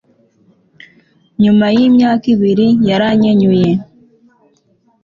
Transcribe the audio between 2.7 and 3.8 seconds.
yaranyenyuye